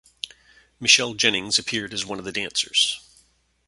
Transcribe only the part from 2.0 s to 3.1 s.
one of the dancers.